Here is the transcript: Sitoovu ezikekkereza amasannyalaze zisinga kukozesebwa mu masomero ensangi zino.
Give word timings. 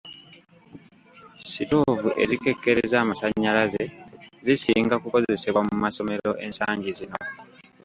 Sitoovu 1.51 2.09
ezikekkereza 2.23 2.95
amasannyalaze 3.03 3.83
zisinga 4.45 4.95
kukozesebwa 5.03 5.61
mu 5.69 5.75
masomero 5.83 6.31
ensangi 6.45 6.91
zino. 6.97 7.17